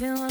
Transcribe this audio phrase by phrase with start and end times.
[0.00, 0.28] You.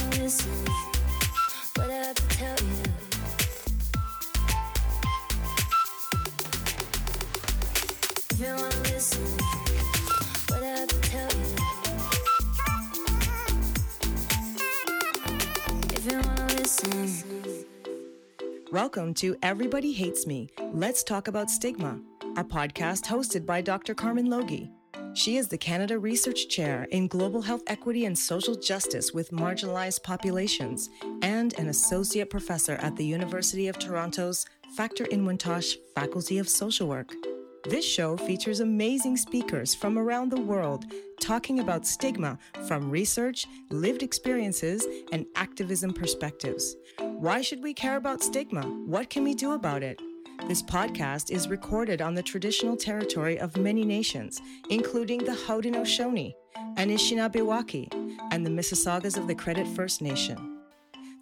[18.72, 20.48] Welcome to Everybody Hates Me.
[20.72, 22.00] Let's talk about stigma,
[22.38, 23.94] a podcast hosted by Dr.
[23.94, 24.72] Carmen Logie.
[25.18, 30.04] She is the Canada Research Chair in Global Health Equity and Social Justice with Marginalized
[30.04, 30.92] Populations
[31.24, 37.16] and an Associate Professor at the University of Toronto's Factor-Inwentash Faculty of Social Work.
[37.64, 40.86] This show features amazing speakers from around the world
[41.20, 46.76] talking about stigma from research, lived experiences, and activism perspectives.
[47.00, 48.62] Why should we care about stigma?
[48.86, 50.00] What can we do about it?
[50.46, 56.34] This podcast is recorded on the traditional territory of many nations, including the Haudenosaunee,
[56.76, 57.92] Anishinaabewaki,
[58.32, 60.60] and the Mississaugas of the Credit First Nation.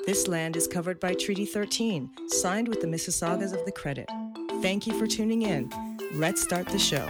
[0.06, 4.08] This land is covered by Treaty 13, signed with the Mississaugas of the Credit.
[4.62, 5.72] Thank you for tuning in.
[6.14, 7.08] Let's start the show.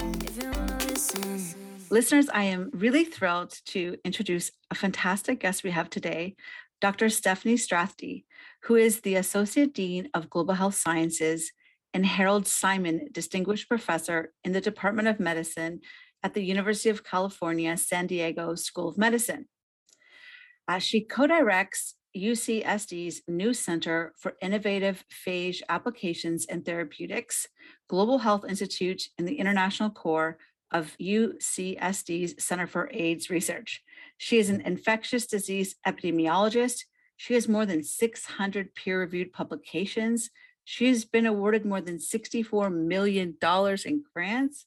[1.89, 6.35] Listeners, I am really thrilled to introduce a fantastic guest we have today,
[6.79, 7.09] Dr.
[7.09, 8.23] Stephanie Strathdee,
[8.63, 11.51] who is the Associate Dean of Global Health Sciences
[11.95, 15.79] and Harold Simon Distinguished Professor in the Department of Medicine
[16.23, 19.45] at the University of California, San Diego School of Medicine.
[20.67, 27.47] Uh, she co directs UCSD's new Center for Innovative Phage Applications and Therapeutics,
[27.88, 30.38] Global Health Institute, and the International Core
[30.71, 33.81] of UCSD's Center for AIDS Research.
[34.17, 36.83] She is an infectious disease epidemiologist.
[37.16, 40.29] She has more than 600 peer reviewed publications.
[40.66, 43.38] She has been awarded more than $64 million
[43.85, 44.66] in grants.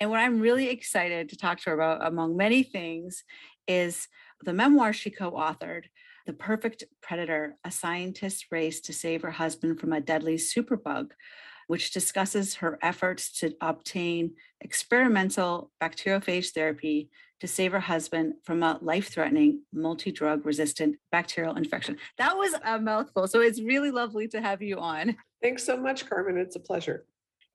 [0.00, 3.24] And what I'm really excited to talk to her about, among many things,
[3.66, 4.08] is
[4.42, 5.84] the memoir she co authored,
[6.26, 11.10] The Perfect Predator A Scientist's Race to Save Her Husband from a Deadly Superbug,
[11.66, 17.10] which discusses her efforts to obtain experimental bacteriophage therapy
[17.42, 21.96] to save her husband from a life threatening multi drug resistant bacterial infection.
[22.16, 23.26] That was a mouthful.
[23.26, 25.16] So it's really lovely to have you on.
[25.42, 26.38] Thanks so much, Carmen.
[26.38, 27.04] It's a pleasure.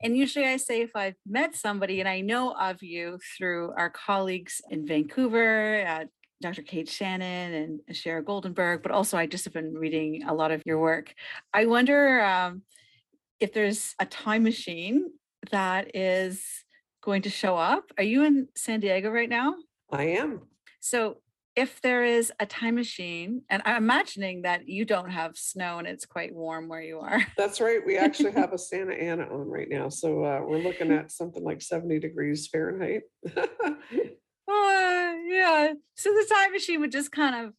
[0.03, 3.89] And usually I say if I've met somebody and I know of you through our
[3.89, 6.03] colleagues in Vancouver, uh,
[6.41, 6.63] Dr.
[6.63, 10.61] Kate Shannon and Shira Goldenberg, but also I just have been reading a lot of
[10.65, 11.13] your work.
[11.53, 12.63] I wonder um,
[13.39, 15.11] if there's a time machine
[15.51, 16.43] that is
[17.01, 17.93] going to show up.
[17.97, 19.55] Are you in San Diego right now?
[19.91, 20.41] I am.
[20.79, 21.17] So
[21.55, 25.87] if there is a time machine, and I'm imagining that you don't have snow and
[25.87, 27.25] it's quite warm where you are.
[27.35, 27.79] That's right.
[27.83, 29.89] We actually have a Santa Ana on right now.
[29.89, 33.03] So uh, we're looking at something like 70 degrees Fahrenheit.
[34.47, 35.73] Oh, yeah.
[35.95, 37.53] So the time machine would just kind of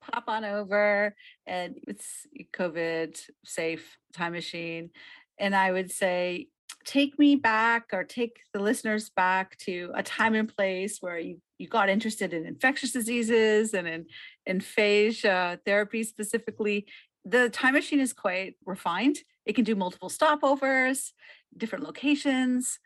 [0.00, 1.14] pop on over
[1.46, 4.90] and it's COVID safe time machine.
[5.38, 6.48] And I would say,
[6.84, 11.40] take me back or take the listeners back to a time and place where you,
[11.60, 14.06] you got interested in infectious diseases and in,
[14.46, 16.86] in phage uh, therapy specifically.
[17.26, 19.18] The time machine is quite refined.
[19.44, 21.10] It can do multiple stopovers,
[21.54, 22.78] different locations.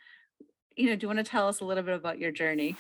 [0.75, 2.77] You know, do you want to tell us a little bit about your journey?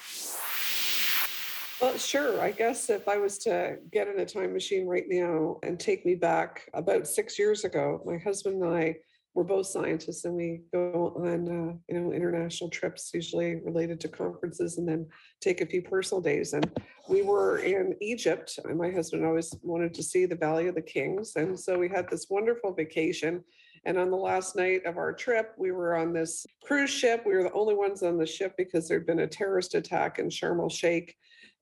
[1.80, 2.40] well, sure.
[2.40, 6.04] I guess if I was to get in a time machine right now and take
[6.04, 8.96] me back about six years ago, my husband and I
[9.34, 14.08] were both scientists and we go on uh, you know international trips usually related to
[14.08, 15.06] conferences and then
[15.40, 16.52] take a few personal days.
[16.52, 16.70] And
[17.08, 20.82] we were in egypt and my husband always wanted to see the valley of the
[20.82, 21.32] kings.
[21.36, 23.42] And so we had this wonderful vacation.
[23.86, 27.24] And on the last night of our trip we were on this cruise ship.
[27.26, 30.28] We were the only ones on the ship because there'd been a terrorist attack in
[30.28, 31.16] sharm el sheikh.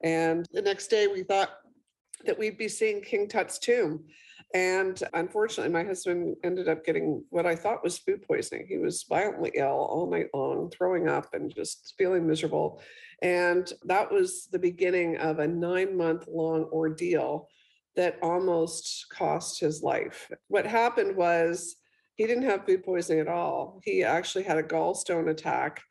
[0.04, 1.50] And the next day we thought
[2.26, 4.04] that we'd be seeing king tut's tomb
[4.54, 8.66] and unfortunately, my husband ended up getting what I thought was food poisoning.
[8.68, 12.80] He was violently ill all night long, throwing up and just feeling miserable.
[13.22, 17.48] And that was the beginning of a nine month long ordeal
[17.96, 20.30] that almost cost his life.
[20.48, 21.76] What happened was
[22.16, 23.80] he didn't have food poisoning at all.
[23.84, 25.82] He actually had a gallstone attack,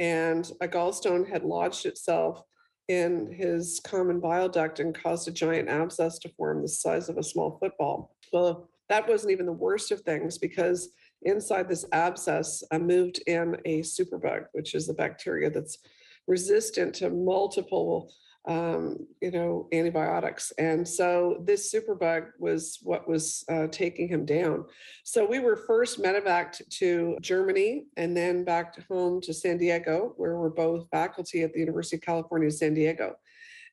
[0.00, 2.42] and a gallstone had lodged itself
[2.88, 7.18] in his common bile duct and caused a giant abscess to form the size of
[7.18, 8.14] a small football.
[8.32, 10.90] Well, that wasn't even the worst of things because
[11.22, 15.78] inside this abscess I moved in a superbug, which is a bacteria that's
[16.26, 18.12] resistant to multiple
[18.48, 20.52] um, you know, antibiotics.
[20.58, 24.64] And so this superbug was what was uh, taking him down.
[25.04, 30.38] So we were first medevaced to Germany and then back home to San Diego, where
[30.38, 33.16] we're both faculty at the University of California, San Diego.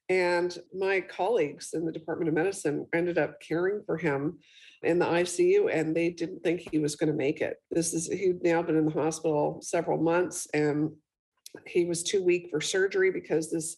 [0.09, 4.39] And my colleagues in the Department of Medicine ended up caring for him
[4.83, 7.55] in the ICU and they didn't think he was going to make it.
[7.71, 10.91] This is, he'd now been in the hospital several months and
[11.65, 13.77] he was too weak for surgery because this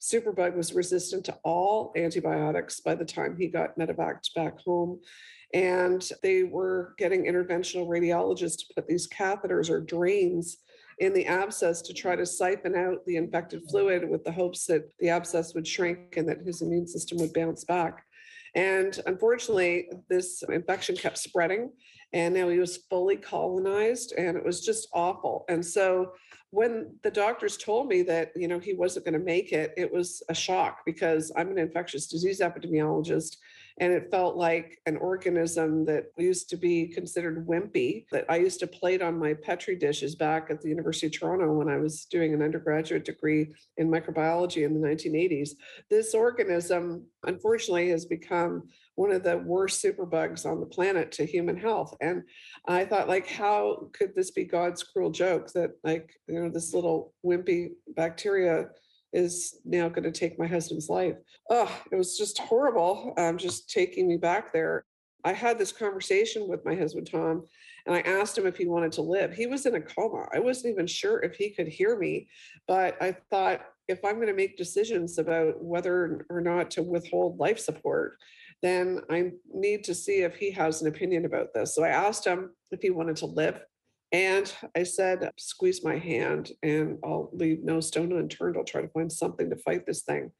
[0.00, 5.00] superbug was resistant to all antibiotics by the time he got medevaced back home.
[5.54, 10.58] And they were getting interventional radiologists to put these catheters or drains
[10.98, 14.90] in the abscess to try to siphon out the infected fluid with the hopes that
[14.98, 18.04] the abscess would shrink and that his immune system would bounce back.
[18.54, 21.70] And unfortunately, this infection kept spreading,
[22.12, 25.44] and now he was fully colonized, and it was just awful.
[25.48, 26.12] And so
[26.50, 29.92] when the doctors told me that you know he wasn't going to make it it
[29.92, 33.36] was a shock because i'm an infectious disease epidemiologist
[33.80, 38.60] and it felt like an organism that used to be considered wimpy that i used
[38.60, 42.06] to plate on my petri dishes back at the university of toronto when i was
[42.06, 45.50] doing an undergraduate degree in microbiology in the 1980s
[45.90, 48.62] this organism unfortunately has become
[48.98, 51.96] one of the worst superbugs on the planet to human health.
[52.00, 52.24] And
[52.66, 56.74] I thought, like, how could this be God's cruel joke that, like, you know, this
[56.74, 58.70] little wimpy bacteria
[59.12, 61.14] is now going to take my husband's life?
[61.48, 63.14] Oh, it was just horrible.
[63.16, 64.84] Um, just taking me back there.
[65.22, 67.46] I had this conversation with my husband, Tom,
[67.86, 69.32] and I asked him if he wanted to live.
[69.32, 70.26] He was in a coma.
[70.34, 72.28] I wasn't even sure if he could hear me,
[72.66, 77.38] but I thought if I'm going to make decisions about whether or not to withhold
[77.38, 78.18] life support,
[78.62, 81.74] then I need to see if he has an opinion about this.
[81.74, 83.60] So I asked him if he wanted to live.
[84.10, 88.56] And I said, squeeze my hand and I'll leave no stone unturned.
[88.56, 90.32] I'll try to find something to fight this thing.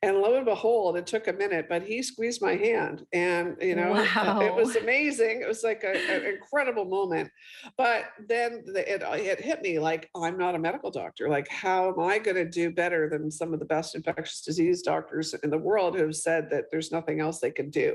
[0.00, 3.04] And lo and behold, it took a minute, but he squeezed my hand.
[3.12, 4.40] And, you know, wow.
[4.42, 5.42] it was amazing.
[5.42, 7.30] It was like an incredible moment.
[7.76, 11.28] But then it, uh, it hit me like, I'm not a medical doctor.
[11.28, 14.80] Like, how am I going to do better than some of the best infectious disease
[14.80, 17.94] doctors in the world who have said that there's nothing else they can do?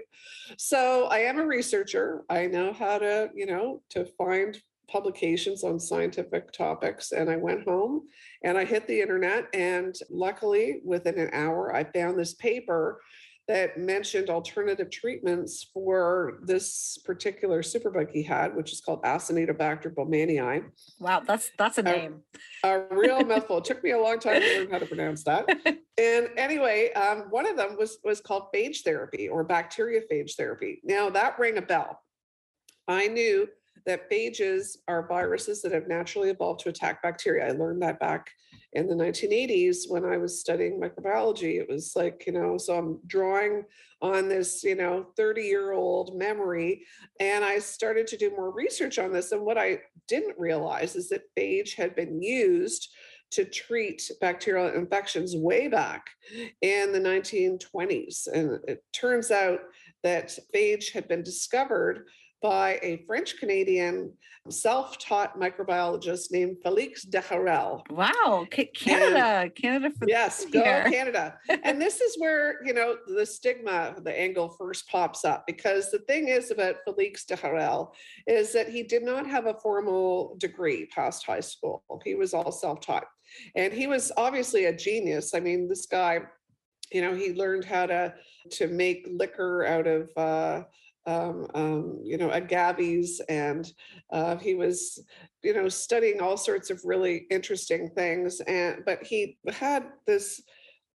[0.59, 2.25] So I am a researcher.
[2.29, 4.55] I know how to, you know, to find
[4.87, 8.03] publications on scientific topics and I went home
[8.43, 13.01] and I hit the internet and luckily within an hour I found this paper
[13.47, 20.65] that mentioned alternative treatments for this particular superbug he had, which is called Acinetobacter baumannii.
[20.99, 22.21] Wow, that's that's a name.
[22.63, 23.59] A, a real mouthful.
[23.59, 25.47] It took me a long time to learn how to pronounce that.
[25.97, 30.81] And anyway, um, one of them was was called phage therapy or bacteriophage therapy.
[30.83, 32.01] Now that rang a bell.
[32.85, 33.47] I knew
[33.85, 37.47] that phages are viruses that have naturally evolved to attack bacteria.
[37.47, 38.31] I learned that back
[38.73, 41.59] in the 1980s when I was studying microbiology.
[41.59, 43.63] It was like, you know, so I'm drawing
[44.01, 46.83] on this, you know, 30 year old memory.
[47.19, 49.31] And I started to do more research on this.
[49.31, 52.89] And what I didn't realize is that phage had been used
[53.31, 56.07] to treat bacterial infections way back
[56.61, 58.27] in the 1920s.
[58.27, 59.59] And it turns out
[60.03, 62.07] that phage had been discovered
[62.45, 64.13] by a French Canadian
[64.49, 67.81] self taught microbiologist named Felix d'Herelle.
[67.89, 70.83] Wow, Canada, and Canada for Yes, go here.
[70.83, 71.39] Canada.
[71.63, 75.97] and this is where, you know, the stigma, the angle first pops up because the
[76.07, 77.91] thing is about Felix d'Herelle
[78.27, 81.83] is that he did not have a formal degree past high school.
[82.03, 83.07] He was all self taught.
[83.55, 85.33] And he was obviously a genius.
[85.33, 86.19] I mean, this guy,
[86.91, 88.13] you know, he learned how to
[88.51, 90.63] to make liquor out of uh,
[91.05, 93.71] um, um, you know, at agaves, and
[94.11, 95.03] uh, he was,
[95.43, 98.41] you know, studying all sorts of really interesting things.
[98.41, 100.41] And but he had this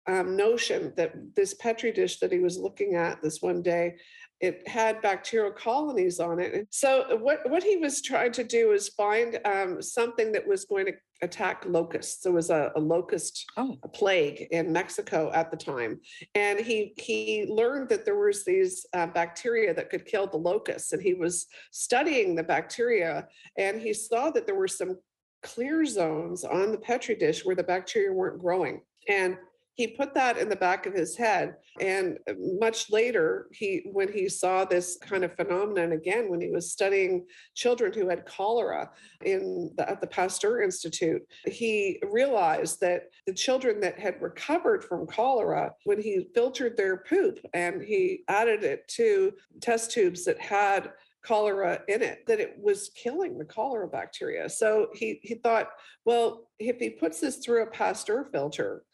[0.06, 3.96] um, notion that this petri dish that he was looking at this one day
[4.40, 6.52] it had bacterial colonies on it.
[6.52, 10.66] And so what, what he was trying to do is find um, something that was
[10.66, 10.92] going to
[11.22, 12.22] attack locusts.
[12.22, 13.76] There was a, a locust oh.
[13.94, 16.00] plague in Mexico at the time.
[16.34, 20.92] And he, he learned that there was these uh, bacteria that could kill the locusts.
[20.92, 24.96] And he was studying the bacteria and he saw that there were some
[25.42, 28.80] clear zones on the Petri dish where the bacteria weren't growing.
[29.08, 29.36] And
[29.76, 31.56] he put that in the back of his head.
[31.80, 36.50] And uh, much later he when he saw this kind of phenomenon again when he
[36.50, 38.90] was studying children who had cholera
[39.24, 45.06] in the, at the pasteur institute he realized that the children that had recovered from
[45.06, 50.92] cholera when he filtered their poop and he added it to test tubes that had
[51.22, 54.48] cholera in it that it was killing the cholera bacteria.
[54.48, 55.68] So he he thought
[56.04, 58.84] well if he puts this through a pasteur filter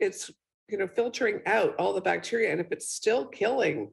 [0.00, 0.30] it's
[0.68, 3.90] you know filtering out all the bacteria and if it's still killing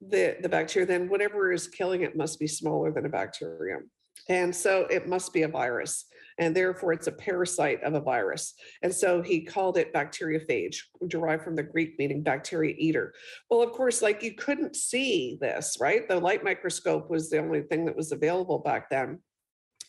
[0.00, 3.90] the the bacteria then whatever is killing it must be smaller than a bacterium
[4.28, 6.06] and so it must be a virus
[6.38, 8.54] and therefore it's a parasite of a virus.
[8.82, 10.76] And so he called it bacteriophage,
[11.08, 13.14] derived from the Greek meaning bacteria eater.
[13.50, 16.06] Well, of course, like you couldn't see this, right?
[16.06, 19.20] The light microscope was the only thing that was available back then.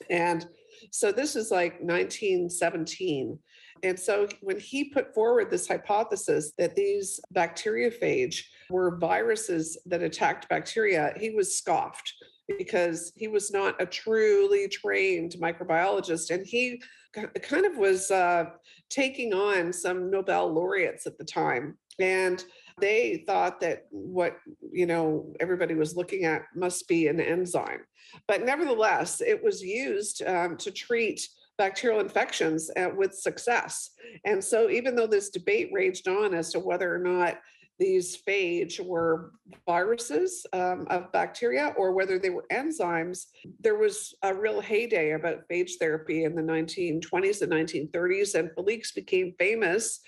[0.10, 0.46] And
[0.92, 3.40] so this is like 1917.
[3.84, 10.50] And so when he put forward this hypothesis that these bacteriophage were viruses that attacked
[10.50, 12.14] bacteria, he was scoffed
[12.58, 16.32] because he was not a truly trained microbiologist.
[16.32, 16.82] And he
[17.14, 18.46] kind of was uh,
[18.90, 21.78] taking on some Nobel laureates at the time.
[22.00, 22.44] And
[22.80, 24.38] they thought that what
[24.72, 27.82] you know everybody was looking at must be an enzyme
[28.28, 31.28] but nevertheless it was used um, to treat
[31.58, 33.92] bacterial infections uh, with success
[34.26, 37.38] and so even though this debate raged on as to whether or not
[37.80, 39.32] these phage were
[39.66, 43.26] viruses um, of bacteria or whether they were enzymes.
[43.60, 48.92] There was a real heyday about phage therapy in the 1920s and 1930s, and Felix
[48.92, 50.00] became famous.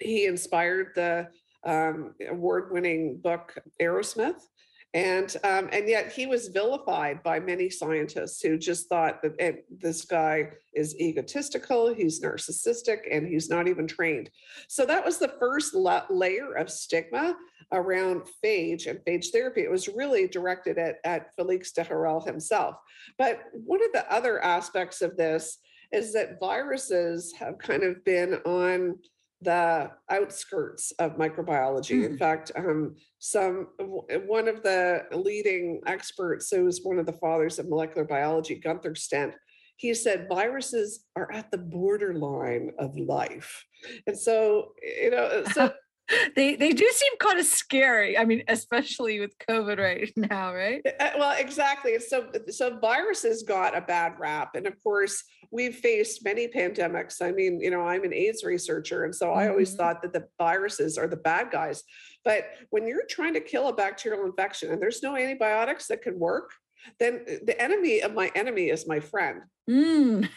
[0.00, 1.28] He inspired the
[1.64, 4.40] um, award-winning book Arrowsmith.
[4.94, 9.64] And um, and yet he was vilified by many scientists who just thought that it,
[9.70, 14.28] this guy is egotistical, he's narcissistic, and he's not even trained.
[14.68, 17.36] So that was the first la- layer of stigma
[17.72, 19.62] around phage and phage therapy.
[19.62, 22.76] It was really directed at, at Felix d'Herelle himself.
[23.16, 25.58] But one of the other aspects of this
[25.90, 28.98] is that viruses have kind of been on
[29.42, 32.02] the outskirts of microbiology.
[32.02, 32.06] Mm.
[32.10, 33.68] In fact, um, some
[34.26, 38.94] one of the leading experts, who was one of the fathers of molecular biology, Gunther
[38.94, 39.34] Stent,
[39.76, 43.64] he said viruses are at the borderline of life,
[44.06, 45.72] and so you know, so
[46.36, 48.16] they they do seem kind of scary.
[48.18, 50.82] I mean, especially with COVID right now, right?
[51.00, 51.98] Uh, well, exactly.
[51.98, 57.20] So so viruses got a bad rap, and of course we've faced many pandemics.
[57.20, 59.38] I mean, you know, I'm an AIDS researcher, and so mm-hmm.
[59.38, 59.78] I always mm-hmm.
[59.78, 61.82] thought that the viruses are the bad guys.
[62.24, 66.18] But when you're trying to kill a bacterial infection and there's no antibiotics that can
[66.18, 66.52] work,
[66.98, 69.42] then uh, the enemy of my enemy is my friend.
[69.68, 70.28] Mm.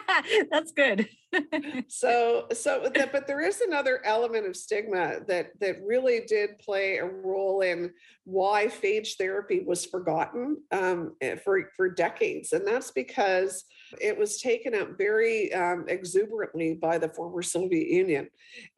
[0.50, 1.08] That's good.
[1.88, 6.98] so so that, but there is another element of stigma that that really did play
[6.98, 7.92] a role in
[8.24, 13.64] why phage therapy was forgotten um, eh, for for decades, and that's because
[14.00, 18.28] it was taken up very um, exuberantly by the former Soviet Union.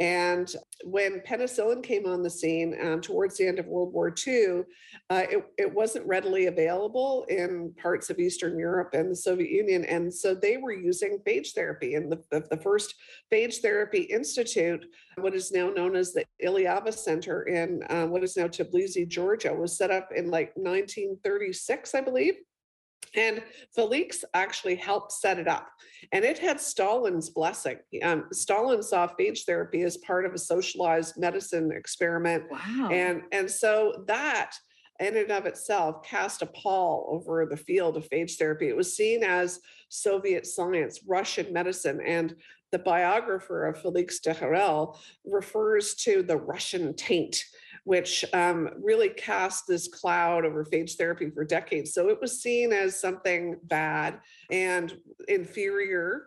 [0.00, 0.52] And
[0.84, 4.62] when penicillin came on the scene um, towards the end of World War II,
[5.10, 9.84] uh, it, it wasn't readily available in parts of Eastern Europe and the Soviet Union.
[9.84, 11.94] And so they were using phage therapy.
[11.94, 12.94] And the, the, the first
[13.32, 14.86] Phage Therapy Institute,
[15.16, 19.52] what is now known as the Eliava Center in uh, what is now Tbilisi, Georgia,
[19.52, 22.34] was set up in like 1936, I believe.
[23.14, 23.42] And
[23.74, 25.68] Felix actually helped set it up.
[26.12, 27.78] And it had Stalin's blessing.
[28.02, 32.44] Um, Stalin saw phage therapy as part of a socialized medicine experiment.
[32.50, 32.90] Wow.
[32.92, 34.52] And, and so that
[35.00, 38.68] in and of itself cast a pall over the field of phage therapy.
[38.68, 42.34] It was seen as Soviet science, Russian medicine, and
[42.72, 47.42] the biographer of Felix d'Herelle refers to the Russian taint
[47.86, 51.94] which um, really cast this cloud over phage therapy for decades.
[51.94, 54.18] So it was seen as something bad
[54.50, 54.92] and
[55.28, 56.24] inferior.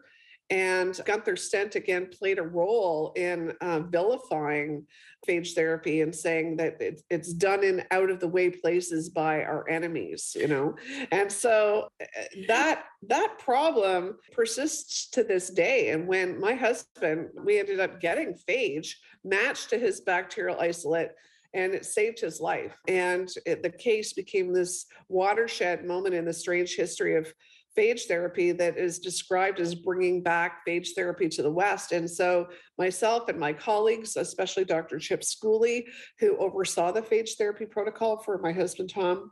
[0.49, 4.85] And Gunther Stent again played a role in uh, vilifying
[5.27, 9.43] phage therapy and saying that it, it's done in out of the way places by
[9.43, 10.75] our enemies, you know.
[11.11, 12.05] And so eh,
[12.47, 15.91] that that problem persists to this day.
[15.91, 21.09] And when my husband, we ended up getting phage matched to his bacterial isolate
[21.53, 22.75] and it saved his life.
[22.87, 27.33] And it, the case became this watershed moment in the strange history of
[27.77, 31.91] phage therapy that is described as bringing back phage therapy to the West.
[31.91, 32.47] And so,
[32.77, 34.99] myself and my colleagues, especially Dr.
[34.99, 35.85] Chip Schooley,
[36.19, 39.31] who oversaw the phage therapy protocol for my husband Tom,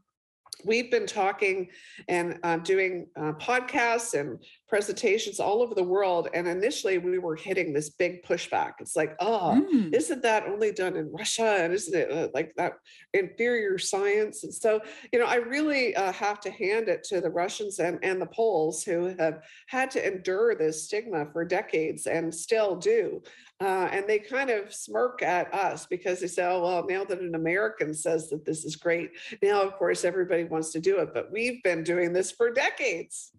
[0.63, 1.69] we've been talking
[2.07, 6.27] and uh, doing uh, podcasts and presentations all over the world.
[6.33, 8.73] And initially, we were hitting this big pushback.
[8.79, 9.93] It's like, oh, mm.
[9.93, 11.57] isn't that only done in Russia?
[11.61, 12.73] And isn't it uh, like that
[13.13, 14.43] inferior science?
[14.43, 14.81] And so,
[15.13, 18.27] you know, I really uh, have to hand it to the Russians and, and the
[18.27, 23.21] Poles who have had to endure this stigma for decades and still do.
[23.59, 27.21] Uh, and they kind of smirk at us because they say, oh, well, now that
[27.21, 31.09] an American says that this is great, now, of course, everybody wants to do it.
[31.13, 33.31] But we've been doing this for decades.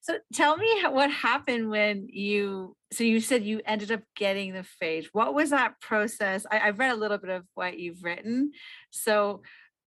[0.00, 4.64] So tell me what happened when you, so you said you ended up getting the
[4.82, 5.06] phage.
[5.12, 6.46] What was that process?
[6.50, 8.52] I, I've read a little bit of what you've written.
[8.90, 9.42] So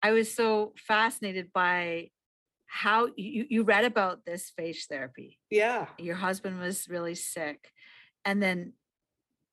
[0.02, 2.10] I was so fascinated by
[2.66, 5.40] how you, you read about this phage therapy.
[5.50, 5.88] Yeah.
[5.98, 7.70] Your husband was really sick.
[8.26, 8.74] And then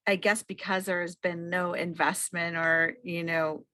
[0.07, 3.65] I guess because there has been no investment or, you know,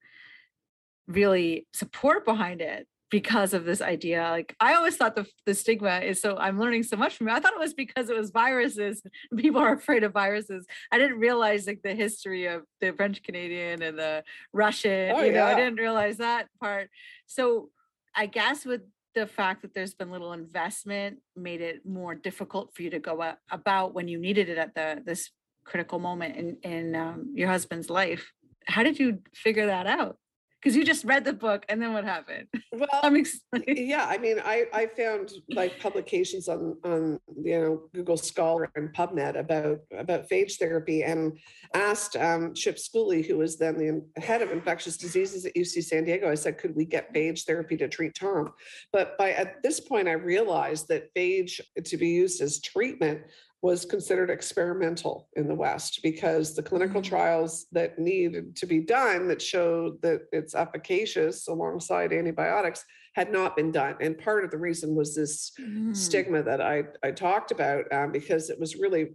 [1.08, 4.22] really support behind it because of this idea.
[4.30, 7.32] Like I always thought the, the stigma is so I'm learning so much from it.
[7.32, 9.02] I thought it was because it was viruses.
[9.36, 10.66] People are afraid of viruses.
[10.92, 15.12] I didn't realize like the history of the French Canadian and the Russian.
[15.14, 16.88] Oh, you know, I didn't realize that part.
[17.26, 17.70] So
[18.14, 18.82] I guess with
[19.14, 23.34] the fact that there's been little investment made it more difficult for you to go
[23.50, 25.30] about when you needed it at the this
[25.64, 28.32] critical moment in in um, your husband's life.
[28.66, 30.16] How did you figure that out?
[30.60, 32.48] Because you just read the book and then what happened?
[32.72, 33.76] Well, I'm excited.
[33.76, 38.94] yeah i mean i i found like publications on on you know google scholar and
[38.94, 41.36] pubmed about about phage therapy and
[41.74, 46.04] asked um, chip schooley who was then the head of infectious diseases at uc san
[46.04, 48.50] diego i said could we get phage therapy to treat tom
[48.92, 53.20] but by at this point i realized that phage to be used as treatment
[53.62, 57.04] was considered experimental in the West because the clinical Mm.
[57.04, 63.56] trials that needed to be done that showed that it's efficacious alongside antibiotics had not
[63.56, 63.96] been done.
[64.00, 65.94] And part of the reason was this Mm.
[65.94, 69.10] stigma that I, I talked about um, because it was really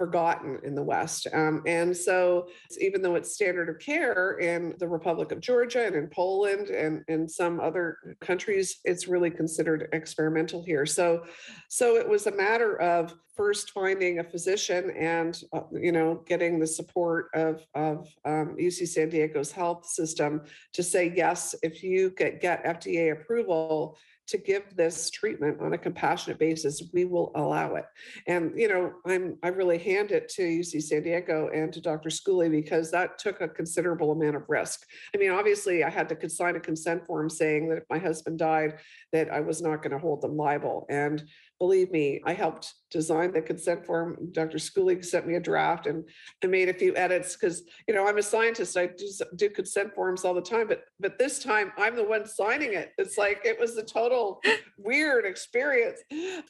[0.00, 1.26] forgotten in the West.
[1.30, 2.48] Um, and so,
[2.80, 7.04] even though it's standard of care in the Republic of Georgia and in Poland and
[7.08, 10.86] in some other countries, it's really considered experimental here.
[10.86, 11.24] So,
[11.68, 16.58] so it was a matter of first finding a physician and uh, you know getting
[16.58, 20.40] the support of of um, UC San Diego's health system
[20.72, 23.98] to say yes, if you get get FDA approval
[24.30, 27.84] to give this treatment on a compassionate basis, we will allow it.
[28.26, 32.08] And you know, I'm I really hand it to UC San Diego and to Dr.
[32.08, 34.86] Schooley because that took a considerable amount of risk.
[35.14, 38.38] I mean, obviously, I had to sign a consent form saying that if my husband
[38.38, 38.78] died,
[39.12, 40.86] that I was not going to hold them liable.
[40.88, 41.24] And
[41.60, 44.16] believe me, I helped design the consent form.
[44.32, 44.56] Dr.
[44.56, 46.02] Schooley sent me a draft and
[46.42, 48.76] I made a few edits because you know I'm a scientist.
[48.76, 52.26] I do, do consent forms all the time, but but this time I'm the one
[52.26, 52.92] signing it.
[52.96, 54.40] It's like it was a total
[54.78, 56.00] weird experience.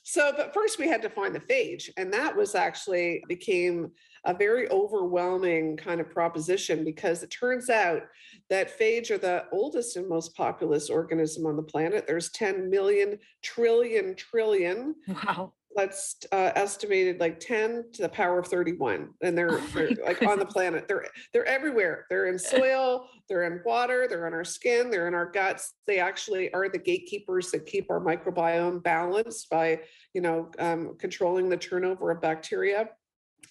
[0.04, 3.90] So, but first we had to find the phage, and that was actually became
[4.24, 8.02] a very overwhelming kind of proposition because it turns out
[8.50, 12.06] that phage are the oldest and most populous organism on the planet.
[12.06, 14.94] There's 10 million trillion trillion.
[15.09, 15.52] Wow.
[15.76, 20.22] that's uh, estimated like 10 to the power of 31 and they're, Oh they're like
[20.22, 20.88] on the planet.
[20.88, 22.06] They're they're everywhere.
[22.11, 25.74] They're in soil they're in water they're on our skin they're in our guts.
[25.87, 29.80] They actually are the gatekeepers that keep our microbiome balanced by
[30.12, 32.88] you know um, controlling the turnover of bacteria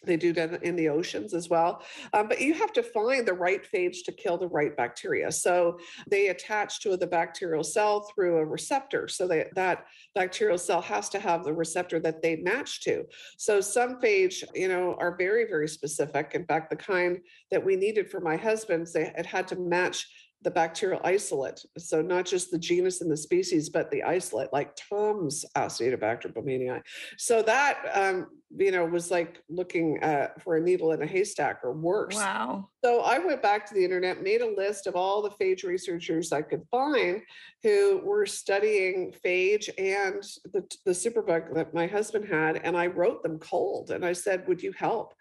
[0.06, 1.84] they do that in the oceans as well.
[2.14, 5.32] Um, but you have to find the right phage to kill the right bacteria.
[5.32, 5.78] So
[6.10, 9.08] they attach to the bacterial cell through a receptor.
[9.08, 13.04] So that that bacterial cell has to have the receptor that they match to.
[13.38, 16.32] So some phage, you know, are very, very specific.
[16.34, 17.20] In fact, the kind
[17.52, 20.08] that we needed for my husband's, it had to match
[20.42, 21.66] the bacterial isolate.
[21.78, 26.82] So not just the genus and the species, but the isolate, like Tom's Acinetobacter baumannii.
[27.18, 31.60] So that, um, you know, was like looking uh, for a needle in a haystack
[31.64, 32.16] or worse.
[32.16, 32.70] Wow.
[32.84, 36.32] So I went back to the internet, made a list of all the phage researchers
[36.32, 37.22] I could find
[37.62, 40.24] who were studying phage and
[40.54, 42.62] the, the superbug that my husband had.
[42.64, 45.14] And I wrote them cold and I said, would you help?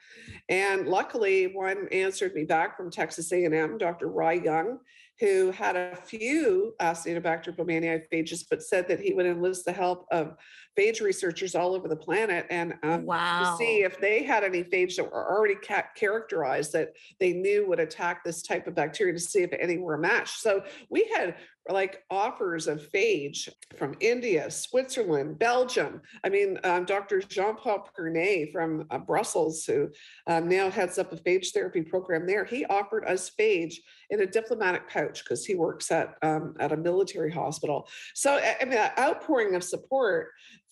[0.49, 4.09] And luckily one answered me back from Texas A&M, Dr.
[4.09, 4.79] Ry Young,
[5.21, 10.07] who had a few Acinetobacter baumannii phages, but said that he would enlist the help
[10.11, 10.37] of
[10.79, 14.97] phage researchers all over the planet and um, to see if they had any phage
[14.97, 19.19] that were already ca- characterized that they knew would attack this type of bacteria to
[19.19, 20.39] see if any were matched.
[20.39, 21.37] So we had
[21.71, 26.01] like offers of phage from India, Switzerland, Belgium.
[26.25, 27.21] I mean, um, Dr.
[27.21, 29.91] Jean-Paul Pirnay from uh, Brussels, who
[30.27, 33.75] um, now heads up a phage therapy program there, he offered us phage
[34.11, 37.89] in a diplomatic pouch because he works at um, at a military hospital.
[38.15, 40.29] So I mean, outpouring of support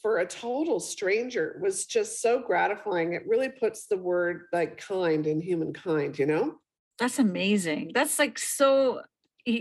[0.07, 3.15] for a total stranger was just so gratifying.
[3.15, 6.61] It really puts the word like kind in humankind, you know?
[6.97, 7.91] That's amazing.
[7.93, 9.03] That's like so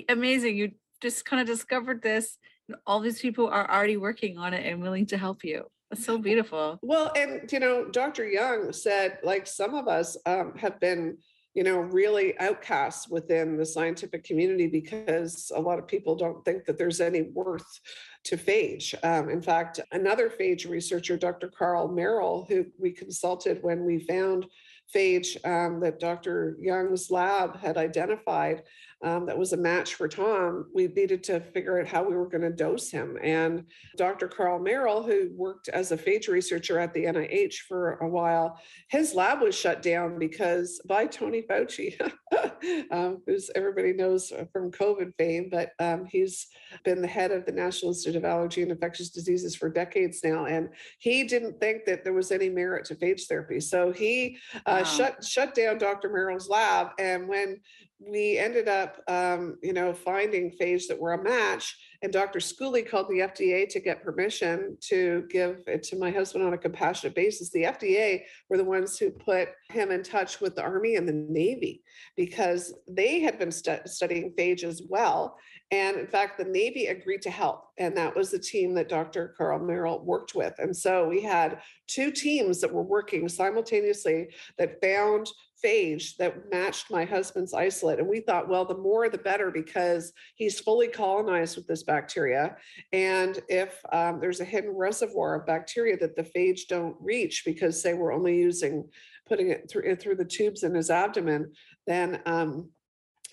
[0.08, 0.56] amazing.
[0.56, 2.38] You just kind of discovered this.
[2.68, 5.64] and All these people are already working on it and willing to help you.
[5.90, 6.78] That's so beautiful.
[6.84, 8.28] Well, and you know, Dr.
[8.28, 11.18] Young said, like some of us um, have been,
[11.56, 16.66] you know, really outcasts within the scientific community because a lot of people don't think
[16.66, 17.80] that there's any worth
[18.26, 18.94] to phage.
[19.06, 21.48] Um, in fact, another phage researcher, Dr.
[21.48, 24.48] Carl Merril, who we consulted when we found
[24.94, 26.58] phage um, that Dr.
[26.60, 28.64] Young's lab had identified,
[29.04, 32.30] um, that was a match for Tom, we needed to figure out how we were
[32.30, 33.18] going to dose him.
[33.22, 33.66] And
[33.98, 34.28] Dr.
[34.28, 39.14] Carl Merril, who worked as a phage researcher at the NIH for a while, his
[39.14, 42.00] lab was shut down because by Tony Fauci,
[42.92, 46.48] um, who's everybody knows from COVID fame, but um, he's
[46.84, 50.46] been the head of the National Institute of Allergy and Infectious Diseases for decades now,
[50.46, 54.76] and he didn't think that there was any merit to phage therapy, so he uh,
[54.76, 54.84] Wow.
[54.84, 56.10] shut shut down Dr.
[56.10, 56.90] Merril's lab.
[57.00, 57.60] And when
[58.00, 62.40] we ended up, um, you know, finding phage that were a match, and Dr.
[62.40, 66.58] Schooley called the FDA to get permission to give it to my husband on a
[66.58, 67.50] compassionate basis.
[67.50, 71.14] The FDA were the ones who put him in touch with the Army and the
[71.14, 71.82] Navy
[72.16, 75.38] because they had been stu- studying phage as well.
[75.72, 77.70] And in fact, the Navy agreed to help.
[77.80, 79.34] And that was the team that Dr.
[79.38, 80.54] Carl Merril worked with.
[80.60, 84.28] And so we had two teams that were working simultaneously
[84.60, 85.28] that found
[85.66, 88.00] phage that matched my husband's isolate.
[88.00, 92.58] And we thought, well, the more the better because he's fully colonized with this bacteria.
[92.94, 97.82] And if um, there's a hidden reservoir of bacteria that the phage don't reach because
[97.82, 98.88] they were only using
[99.28, 101.52] putting it through through the tubes in his abdomen,
[101.88, 102.70] then um,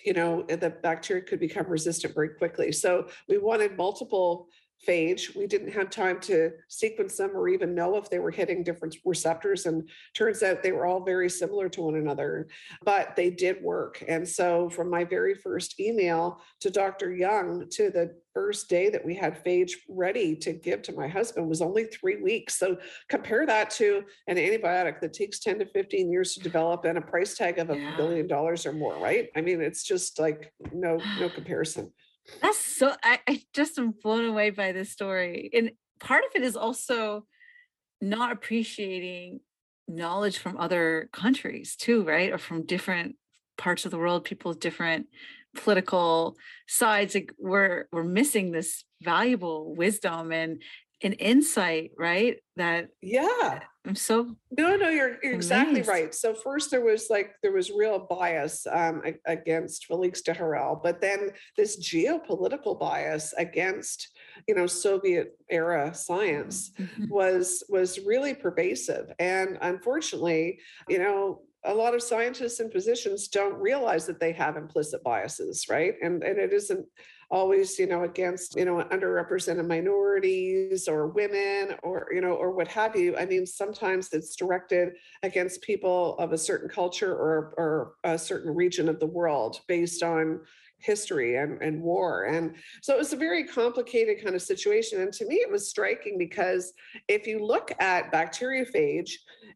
[0.05, 2.73] you know the bacteria could become resistant very quickly.
[2.73, 4.49] So we wanted multiple
[4.87, 5.37] phage.
[5.37, 8.97] We didn't have time to sequence them or even know if they were hitting different
[9.05, 9.67] receptors.
[9.67, 12.49] And turns out they were all very similar to one another,
[12.85, 14.03] but they did work.
[14.09, 17.15] And so from my very first email to Dr.
[17.15, 21.49] Young to the first day that we had phage ready to give to my husband
[21.49, 22.59] was only three weeks.
[22.59, 26.97] So compare that to an antibiotic that takes 10 to 15 years to develop and
[26.97, 27.95] a price tag of a Yeah.
[27.97, 29.29] billion dollars or more, right?
[29.37, 31.93] I mean, it's just like no, no comparison.
[32.41, 35.51] That's so I, I just am blown away by this story.
[35.53, 37.27] And part of it is also
[38.01, 39.41] not appreciating
[39.89, 42.33] knowledge from other countries too, right?
[42.33, 43.17] Or from different
[43.59, 45.07] parts of the world, people's different
[45.55, 47.15] political sides.
[47.15, 50.63] Like we're we're missing this valuable wisdom and
[51.03, 52.39] and insight, right?
[52.57, 53.61] That Yeah.
[53.85, 56.15] I'm so No, no, you're, you're exactly right.
[56.15, 61.31] So first there was like there was real bias um, against Felix d'Herelle, but then
[61.57, 64.09] this geopolitical bias against
[64.47, 67.09] you know Soviet era science Mhm.
[67.09, 71.43] was was really pervasive, and unfortunately, you know.
[71.65, 75.95] A lot of scientists and physicians don't realize that they have implicit biases, right?
[76.03, 76.85] And and it isn't
[77.33, 82.69] always you know against you know underrepresented minorities or women or you know or what
[82.69, 83.17] have you.
[83.17, 84.93] I mean sometimes it's directed
[85.23, 90.03] against people of a certain culture or or a certain region of the world based
[90.03, 90.41] on
[90.79, 92.25] history and, and war.
[92.25, 95.01] And so it was a very complicated kind of situation.
[95.01, 96.73] And to me it was striking because
[97.09, 99.13] if you look at bacteriophage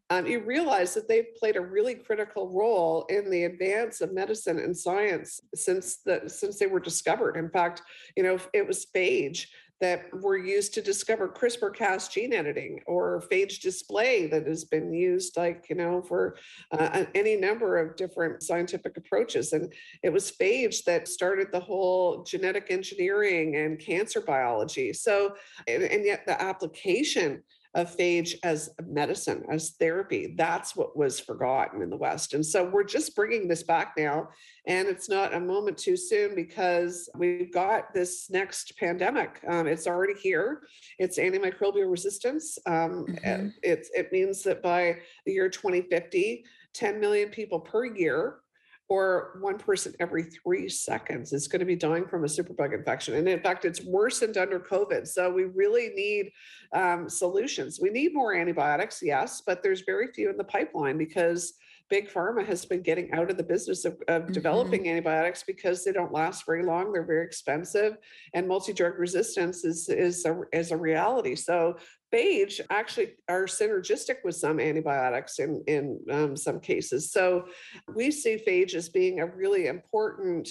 [0.09, 4.59] um, you realize that they've played a really critical role in the advance of medicine
[4.59, 7.35] and science since the since they were discovered.
[7.35, 7.81] In fact,
[8.15, 9.47] you know, it was phage
[9.79, 15.37] that were used to discover CRISPR-Cas gene editing or phage display that has been used
[15.37, 16.35] like, you know, for
[16.71, 19.53] uh, any number of different scientific approaches.
[19.53, 24.93] And it was phage that started the whole genetic engineering and cancer biology.
[24.93, 25.35] So,
[25.67, 27.43] and, and yet the application
[27.77, 30.33] of phage as medicine, as therapy.
[30.35, 32.33] That's what was forgotten in the West.
[32.33, 34.29] And so we're just bringing this back now.
[34.65, 39.41] And it's not a moment too soon because we've got this next pandemic.
[39.47, 40.63] Um, it's already here.
[40.97, 42.57] It's antimicrobial resistance.
[42.65, 43.53] Um, Mhm.
[43.61, 48.39] it's, it means that by the year 2050, 10 million people per year
[48.89, 53.15] or one person every three seconds is going to be dying from a superbug infection.
[53.15, 55.07] And in fact, it's worsened under COVID.
[55.07, 56.31] So we really need
[56.73, 57.79] um, solutions.
[57.81, 61.53] We need more antibiotics, yes, but there's very few in the pipeline because
[61.89, 64.33] big pharma has been getting out of the business of, of Mhm.
[64.33, 66.91] developing antibiotics because they don't last very long.
[66.91, 67.97] They're very expensive,
[68.33, 71.35] and multi-drug resistance is is a, is a reality.
[71.35, 71.77] So
[72.13, 77.11] phage actually are synergistic with some antibiotics in in um, some cases.
[77.11, 77.47] So
[77.93, 80.49] we see phage as being a really important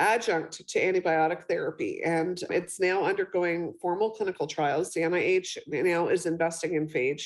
[0.00, 4.92] adjunct to antibiotic therapy, and it's now undergoing formal clinical trials.
[4.92, 7.24] The NIH now is investing in phage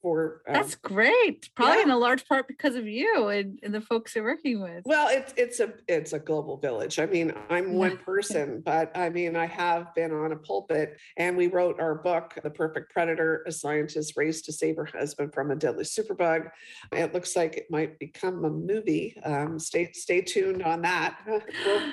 [0.00, 0.42] for.
[0.48, 1.50] um, That's great.
[1.54, 4.82] Probably in a large part because of you and, and the folks you're working with.
[4.84, 6.98] Well, it's it's a it's a global village.
[6.98, 11.36] I mean, I'm one person, but I mean, I have been on a pulpit, and
[11.36, 15.50] we wrote our book, "The Perfect Predator: A Scientist Race to Save Her Husband from
[15.50, 16.50] a Deadly Superbug."
[16.92, 19.16] It looks like it might become a movie.
[19.24, 21.18] Um, stay stay tuned on that.
[21.64, 21.92] We'll-!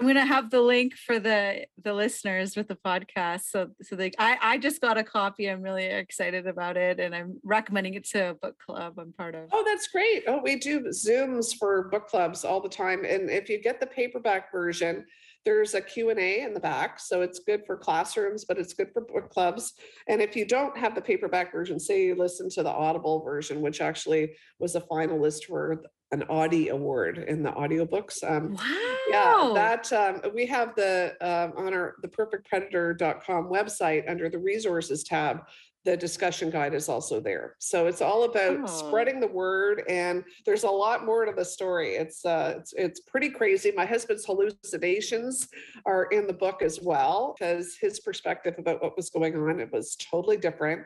[0.00, 3.42] I'm gonna have the link for the the listeners with the podcast.
[3.50, 5.50] So so they I, I just got a copy.
[5.50, 9.34] I'm really excited about it and I'm recommending it to a book club I'm part
[9.34, 9.50] of.
[9.52, 10.24] Oh, that's great.
[10.26, 13.04] Oh, we do Zooms for book clubs all the time.
[13.04, 15.04] And if you get the paperback version,
[15.44, 17.00] there's a Q&A in the back.
[17.00, 19.72] So it's good for classrooms, but it's good for book clubs.
[20.06, 23.60] And if you don't have the paperback version, say you listen to the Audible version,
[23.60, 28.22] which actually was a finalist for an Audie Award in the audiobooks.
[28.28, 28.62] Um, Wow.
[29.08, 35.04] yeah, that um, we have the um, on our the perfectpredator.com website under the resources
[35.04, 35.42] tab.
[35.86, 37.56] The discussion guide is also there.
[37.58, 38.66] So it's all about Oh.
[38.66, 41.94] spreading the word, and there's a lot more to the story.
[41.94, 43.72] It's uh, it's it's pretty crazy.
[43.74, 45.48] My husband's hallucinations
[45.86, 49.72] are in the book as well because his perspective about what was going on it
[49.72, 50.82] was totally different.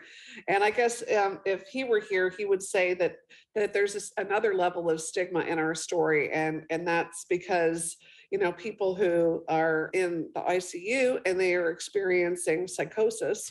[0.47, 3.17] And I guess um, if he were here, he would say that
[3.57, 7.97] that there's this, another level of stigma in our story, and and that's because
[8.31, 13.51] you know people who are in the ICU and they are experiencing psychosis.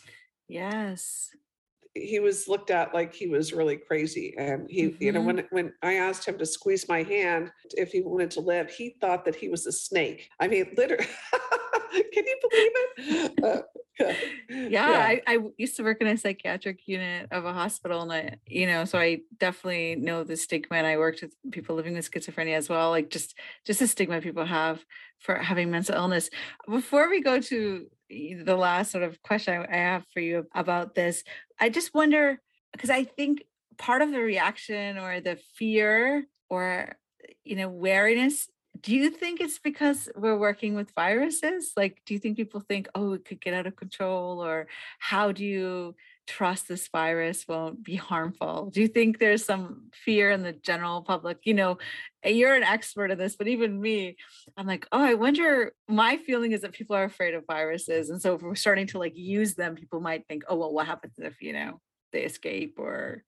[0.54, 1.30] Yes.
[1.96, 5.26] He was looked at like he was really crazy, and he, you know, Mhm.
[5.26, 8.96] when when I asked him to squeeze my hand if he wanted to live, he
[9.02, 10.30] thought that he was a snake.
[10.40, 11.06] I mean, literally,
[12.14, 12.72] can you believe
[13.38, 13.66] it?
[14.04, 14.12] Uh,
[14.50, 18.66] yeah, I used to work in a psychiatric unit of a hospital and i you
[18.66, 22.56] know so i definitely know the stigma and i worked with people living with schizophrenia
[22.58, 24.84] as well like just just the stigma people have
[25.20, 26.32] for having mental illness.
[26.68, 30.96] Before we go to the last sort of question i I have for you about
[30.96, 31.24] this
[31.60, 32.40] i just wonder
[32.72, 33.44] because i think
[33.78, 36.96] part of the reaction or the fear or
[37.44, 38.50] you know wariness
[38.82, 41.74] do you think it's because we're working with viruses?
[41.78, 44.44] Like, do you think people think, oh, it could get out of control?
[44.44, 48.72] Or how do you trust this virus won't be harmful?
[48.74, 51.40] Do you think there's some fear in the general public?
[51.44, 51.78] You know,
[52.24, 54.18] eh, you're an expert in this, but even me,
[54.58, 55.74] I'm like, oh, I wonder.
[55.88, 58.10] My feeling is that people are afraid of viruses.
[58.10, 60.88] And so if we're starting to like use them, people might think, oh, well, what
[60.88, 61.80] happens if, you know,
[62.12, 63.24] they escape or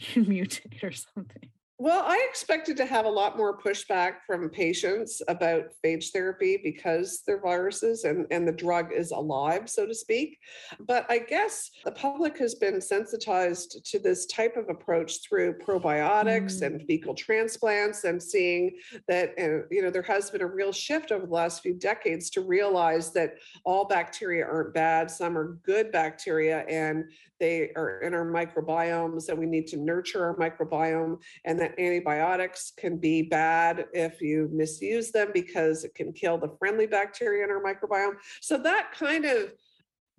[0.14, 1.50] mutate or something?
[1.78, 7.22] Well, I expected to have a lot more pushback from patients about phage therapy because
[7.26, 10.38] they're viruses and, and the drug is alive, so to speak.
[10.78, 16.60] But I guess the public has been sensitized to this type of approach through probiotics
[16.60, 16.66] Mm.
[16.66, 18.76] and fecal transplants and seeing
[19.08, 22.30] that, uh, you know, there has been a real shift over the last few decades
[22.30, 27.04] to realize that all bacteria aren't bad, some are good bacteria and
[27.42, 32.72] they are in our microbiomes and we need to nurture our microbiome and that antibiotics
[32.76, 37.50] can be bad if you misuse them because it can kill the friendly bacteria in
[37.50, 38.14] our microbiome.
[38.40, 39.52] So that kind of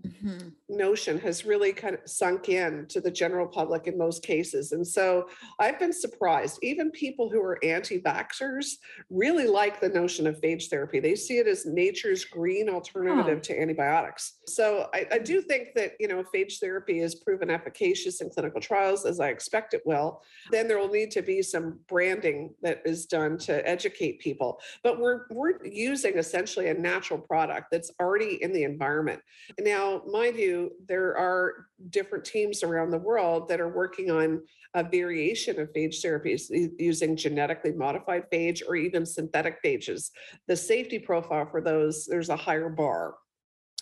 [0.04, 0.54] Mhm.
[0.70, 4.72] notion has really kind of sunk in to the general public in most cases.
[4.72, 6.60] And so I've been surprised.
[6.63, 8.78] Even people who are anti-vaxxers
[9.10, 11.00] really like the notion of phage therapy.
[11.00, 14.39] They see it as nature's green alternative to antibiotics.
[14.48, 18.60] So I, I do think that, you know, phage therapy is proven efficacious in clinical
[18.60, 22.82] trials, as I expect it will, then there will need to be some branding that
[22.86, 24.60] is done to educate people.
[24.82, 29.22] But we're we're using essentially a natural product that's already in the environment.
[29.60, 34.41] Now, mind you, there are different teams around the world that are working on
[34.73, 40.10] a variation of phage therapies using genetically modified phage or even synthetic phages.
[40.47, 43.15] The safety profile for those, there's a higher bar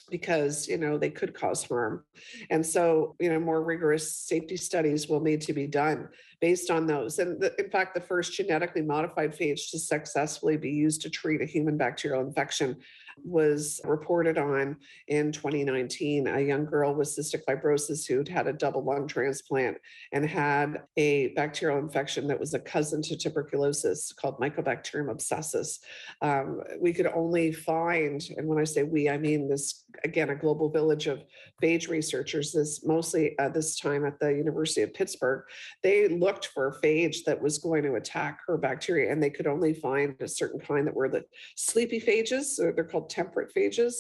[0.09, 2.03] because you know they could cause harm
[2.49, 6.09] and so you know more rigorous safety studies will need to be done
[6.41, 7.19] based on those.
[7.19, 11.41] And the, in fact the first genetically modified phage to successfully be used to treat
[11.41, 12.77] a human bacterial infection
[13.23, 14.77] was reported on
[15.07, 19.77] in 2019 a young girl with cystic fibrosis who'd had a double lung transplant
[20.11, 25.79] and had a bacterial infection that was a cousin to tuberculosis called mycobacterium abscessus.
[26.21, 30.35] Um, we could only find, and when I say we, I mean this again, a
[30.35, 31.23] global village of
[31.61, 35.43] phage researchers, this mostly uh, this time at the University of Pittsburgh.
[35.83, 39.47] They looked for a phage that was going to attack her bacteria, and they could
[39.47, 41.23] only find a certain kind that were the
[41.55, 43.93] sleepy phages, so they're called temperate phages,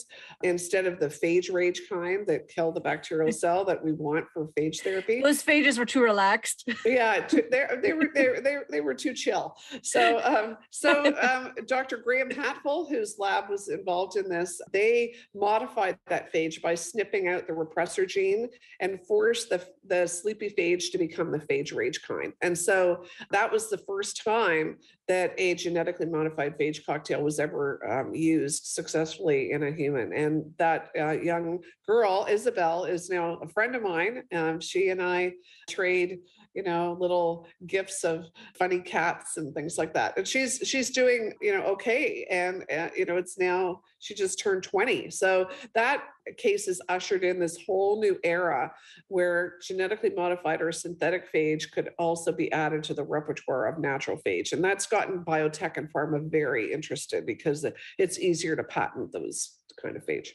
[0.43, 4.47] instead of the phage rage kind that kill the bacterial cell that we want for
[4.57, 5.21] phage therapy.
[5.21, 6.69] Those phages were too relaxed.
[6.85, 9.55] yeah too, they they were they, they, they were too chill.
[9.81, 15.97] So um so um dr graham hatfull whose lab was involved in this they modified
[16.07, 18.47] that phage by snipping out the repressor gene
[18.79, 23.51] and forced the the sleepy phage to become the phage rage kind and so that
[23.51, 29.51] was the first time that a genetically modified phage cocktail was ever um, used successfully
[29.51, 34.23] in a human and that uh, young girl isabel is now a friend of mine
[34.33, 35.31] um, she and i
[35.69, 36.19] trade
[36.53, 38.25] you know, little gifts of
[38.57, 40.17] funny cats and things like that.
[40.17, 42.27] And she's she's doing, you know, okay.
[42.29, 45.09] And uh, you know, it's now she just turned 20.
[45.11, 46.03] So that
[46.37, 48.73] case has ushered in this whole new era
[49.07, 54.17] where genetically modified or synthetic phage could also be added to the repertoire of natural
[54.17, 54.51] phage.
[54.51, 57.65] And that's gotten biotech and pharma very interested because
[57.97, 59.37] it's easier to patent those
[59.81, 60.27] kind of phage.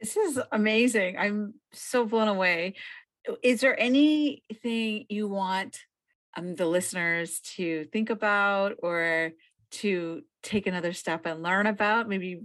[0.00, 1.16] This is amazing.
[1.16, 2.74] I'm so blown away.
[3.42, 5.78] Is there anything you want
[6.36, 9.32] um, the listeners to think about or
[9.80, 12.06] to take another step and learn about?
[12.06, 12.40] Maybe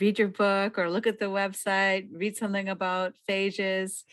[0.00, 4.04] read your book or look at the website, read something about phages.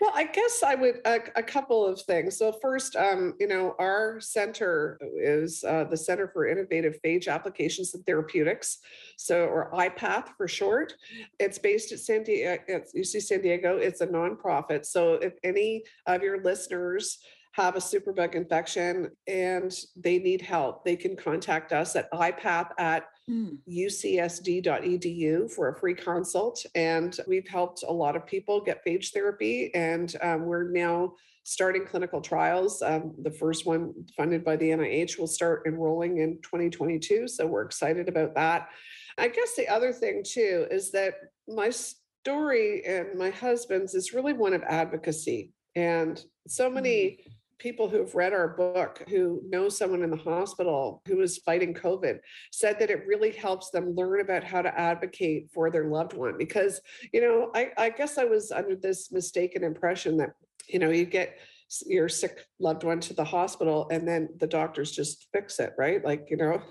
[0.00, 2.36] Well, I guess I would a, a couple of things.
[2.36, 7.94] So first, um, you know, our center is uh, the Center for Innovative Phage Applications
[7.94, 8.78] and Therapeutics,
[9.16, 10.94] so or IPATH for short.
[11.38, 13.78] It's based at San Diego, at UC San Diego.
[13.78, 14.84] It's a nonprofit.
[14.84, 17.18] So if any of your listeners
[17.56, 23.04] have a superbug infection and they need help, they can contact us at ipath at
[23.30, 23.56] mm.
[23.66, 26.64] ucsd.edu for a free consult.
[26.74, 31.14] And we've helped a lot of people get phage therapy, and um, we're now
[31.44, 32.82] starting clinical trials.
[32.82, 37.26] Um, the first one funded by the NIH will start enrolling in 2022.
[37.26, 38.68] So we're excited about that.
[39.16, 41.14] I guess the other thing too is that
[41.48, 45.52] my story and my husband's is really one of advocacy.
[45.74, 51.02] And so many mm people who've read our book who know someone in the hospital
[51.06, 52.18] who is fighting covid
[52.52, 56.36] said that it really helps them learn about how to advocate for their loved one
[56.38, 56.80] because
[57.12, 60.30] you know i, I guess i was under this mistaken impression that
[60.68, 61.38] you know you get
[61.86, 66.04] your sick loved one to the hospital and then the doctors just fix it right?
[66.04, 66.62] Like you know?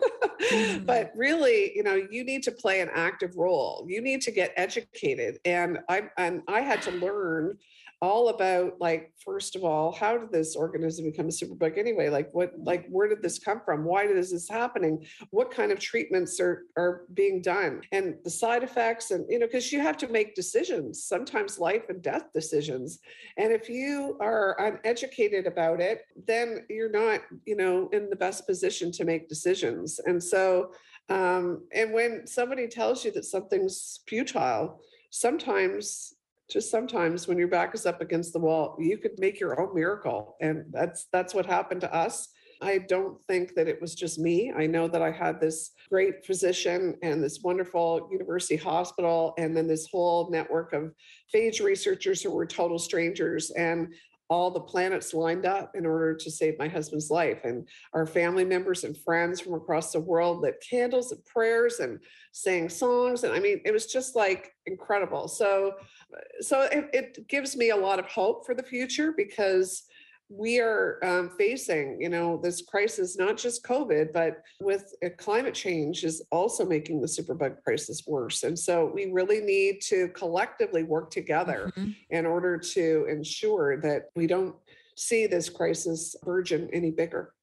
[0.51, 0.85] Mm-hmm.
[0.85, 3.83] but really you know you need to play an active role.
[3.89, 5.39] You need to get educated.
[5.43, 7.57] And i and i had to learn
[8.01, 12.09] all about like first of all how did this organism become a superbug anyway?
[12.09, 13.85] Like what like where did this come from?
[13.85, 15.05] Why is this happening?
[15.29, 17.81] What kind of treatments are are being done?
[17.91, 21.83] And the side effects and you know because you have to make decisions sometimes life
[21.89, 22.99] and death decisions.
[23.37, 28.45] And if you are uneducated about it then you're not you know in the best
[28.45, 29.99] position to make decisions.
[30.05, 30.71] And so
[31.09, 34.81] um and when somebody tells you that something's futile
[35.11, 36.14] sometimes
[36.49, 39.73] just sometimes when your back is up against the wall you could make your own
[39.73, 42.29] miracle and that's that's what happened to us.
[42.61, 44.53] I don't think that it was just me.
[44.55, 49.67] I know that i had this great physician and this wonderful university hospital and then
[49.67, 50.93] this whole network of
[51.33, 53.93] phage researchers who were total strangers and
[54.27, 57.41] all the planets lined up in order to save my husband's life.
[57.43, 61.99] And our family members and friends from across the world lit candles and prayers and
[62.31, 63.23] sang songs.
[63.23, 65.27] And I mean, it was just like incredible.
[65.27, 65.73] So,
[66.15, 69.83] uh, so it, it gives me a lot of hope for the future because
[70.29, 75.53] we are um, facing, you know, this crisis, not just COVID, but with uh, climate
[75.53, 78.43] change is also making the superbug crisis worse.
[78.43, 81.91] And so we really need to collectively work together mm-hmm.
[82.09, 84.55] in order to ensure that we don't
[84.97, 87.33] see this crisis burgeon any bigger.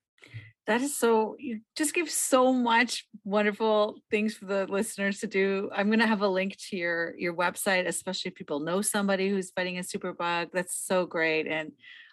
[0.67, 5.69] That is so, you just give so much wonderful things for the listeners to do.
[5.75, 9.29] I'm going to have a link to your your website, especially if people know somebody
[9.29, 10.51] who's fighting a superbug.
[10.53, 11.49] That's so great.
[11.49, 11.73] And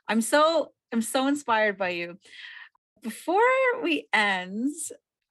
[0.09, 2.17] I'm so I'm so inspired by you.
[3.03, 3.39] Before
[3.83, 4.73] we end,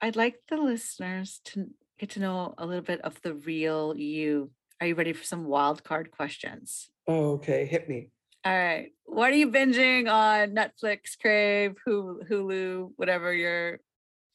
[0.00, 1.66] I'd like the listeners to
[1.98, 4.52] get to know a little bit of the real you.
[4.80, 6.88] Are you ready for some wild card questions?
[7.08, 8.10] Oh, okay, hit me.
[8.44, 8.92] All right.
[9.04, 13.80] What are you binging on Netflix, Crave, Hulu, whatever your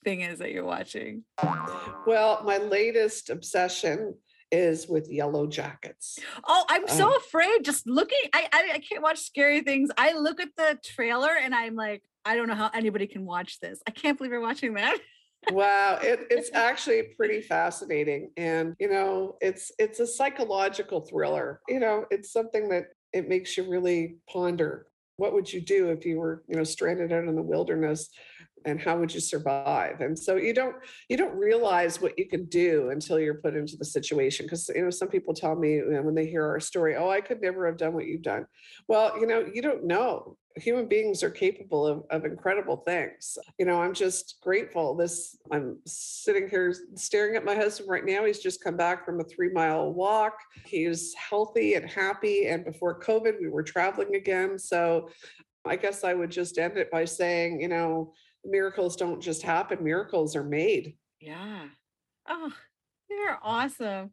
[0.03, 1.23] thing is that you're watching?
[2.06, 4.15] Well, my latest obsession
[4.53, 6.19] is with Yellowjackets.
[6.47, 7.65] Oh, I'm so um, afraid.
[7.65, 9.89] Just looking, I, I I can't watch scary things.
[9.97, 13.59] I look at the trailer and I'm like, I don't know how anybody can watch
[13.59, 13.81] this.
[13.87, 14.97] I can't believe you're watching that.
[15.51, 21.81] wow it, it's actually pretty fascinating and you know it's it's a psychological thriller you
[21.81, 24.87] know it's something that it makes you really ponder
[25.17, 28.09] what would you do if you were you know stranded out in the wilderness
[28.65, 30.02] and how would you survive?
[30.02, 30.76] And so you don't
[31.10, 34.84] you don't realize what you can do until you're put into the situation because you
[34.84, 37.41] know some people tell me you know, when they hear our story oh i could
[37.41, 38.45] never have done what you've done.
[38.88, 40.38] Well you know you don't know.
[40.58, 43.38] Human beings are capable of, of incredible things.
[43.58, 48.26] You know i'm just grateful this i'm sitting here staring at my husband right now.
[48.26, 52.99] He's just come back from a three mile walk he's healthy and happy and before
[52.99, 54.58] covid we were traveling again.
[54.58, 55.10] So
[55.65, 58.13] I guess I would just end it by saying, you know,
[58.45, 60.95] miracles don't just happen, miracles are made.
[61.20, 61.67] Yeah.
[62.28, 62.51] Oh,
[63.09, 64.11] you're awesome.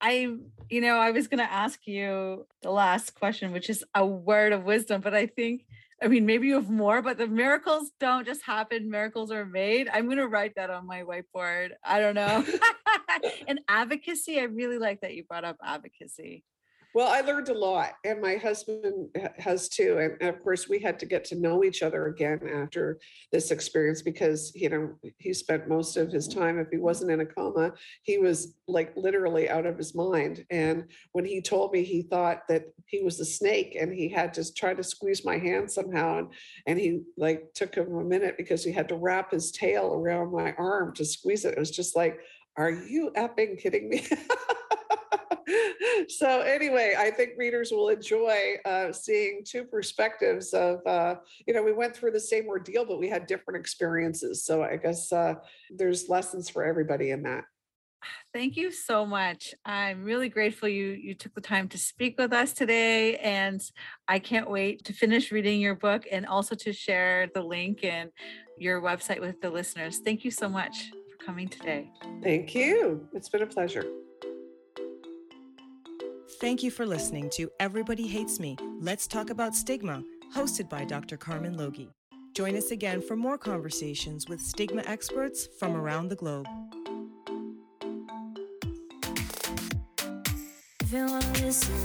[0.00, 0.28] I,
[0.68, 4.52] you know, I was going to ask you the last question, which is a word
[4.52, 5.64] of wisdom, but I think
[6.02, 9.88] I mean, maybe you have more, but the miracles don't just happen, miracles are made.
[9.90, 11.70] I'm going to write that on my whiteboard.
[11.84, 12.44] I don't know.
[13.48, 16.44] and advocacy, I really like that you brought up advocacy.
[16.94, 19.98] Well, I learned a lot, and my husband has too.
[19.98, 23.00] And, of course, we had to get to know each other again after
[23.32, 27.18] this experience because, you know, he spent most of his time, if he wasn't in
[27.18, 27.72] a coma,
[28.04, 30.46] he was like literally out of his mind.
[30.50, 34.32] And when he told me he thought that he was a snake and he had
[34.34, 36.28] to try to squeeze my hand somehow, and,
[36.68, 40.30] and he like took him a minute because he had to wrap his tail around
[40.30, 41.54] my arm to squeeze it.
[41.54, 42.20] It was just like,
[42.56, 44.06] are you effing kidding me?
[46.08, 51.62] so anyway, I think readers will enjoy uh, seeing two perspectives of, uh, you know,
[51.62, 54.44] we went through the same ordeal, but we had different experiences.
[54.44, 55.34] So I guess uh,
[55.70, 57.44] there's lessons for everybody in that.
[58.32, 59.54] Thank you so much.
[59.64, 63.62] I'm really grateful you you took the time to speak with us today and
[64.08, 68.10] I can't wait to finish reading your book and also to share the link and
[68.58, 70.00] your website with the listeners.
[70.04, 71.90] Thank you so much for coming today.
[72.22, 73.08] Thank you.
[73.14, 73.86] It's been a pleasure.
[76.44, 78.54] Thank you for listening to Everybody Hates Me.
[78.78, 81.16] Let's talk about stigma, hosted by Dr.
[81.16, 81.88] Carmen Logie.
[82.34, 86.46] Join us again for more conversations with stigma experts from around the globe.
[90.82, 91.83] If you wanna listen,